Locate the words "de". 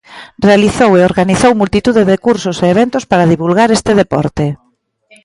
2.09-2.21